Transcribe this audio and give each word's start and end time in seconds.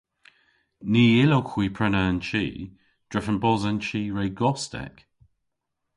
Ny 0.91 1.03
yllowgh 1.23 1.51
hwi 1.53 1.65
prena 1.77 2.01
an 2.11 2.19
chi 2.27 2.45
drefen 3.09 3.41
bos 3.43 3.61
an 3.69 3.79
chi 3.87 4.01
re 4.17 4.25
gostek. 4.39 4.97